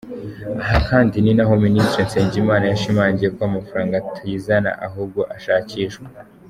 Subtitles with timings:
[0.63, 6.07] Aha kandi ni naho Minisitiri Nsengimana yashimangiye ko amafaranga atizana, ahubwo ashakishwa.